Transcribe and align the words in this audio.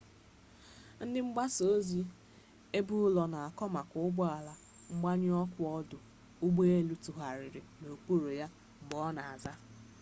ndị 1.05 1.19
mgbasa 1.27 1.61
ozi 1.75 2.01
ebeụlọ 2.77 3.23
na-akọ 3.33 3.65
maka 3.75 3.95
ụgbọ 4.07 4.23
ala 4.37 4.53
mgbanyụ 4.91 5.31
ọkụ 5.43 5.61
ọdụ 5.77 5.97
ụgbọ 6.45 6.61
elu 6.75 6.93
tụgharịrị 7.03 7.61
n'okpuru 7.81 8.29
ya 8.39 8.47
mgbe 8.81 8.95
ọ 9.07 9.09
na-aza 9.15 9.53